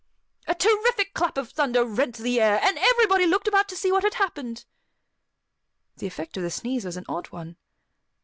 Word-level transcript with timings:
A 0.47 0.55
terrific 0.55 1.13
clap 1.13 1.37
of 1.37 1.51
thunder 1.51 1.85
rent 1.85 2.17
the 2.17 2.41
air, 2.41 2.59
and 2.63 2.75
everybody 2.79 3.27
looked 3.27 3.47
about 3.47 3.69
to 3.69 3.75
see 3.75 3.91
what 3.91 4.01
had 4.03 4.15
happened. 4.15 4.65
The 5.97 6.07
effect 6.07 6.35
of 6.37 6.41
the 6.41 6.49
sneeze 6.49 6.85
was 6.85 6.97
an 6.97 7.05
odd 7.07 7.27
one. 7.27 7.55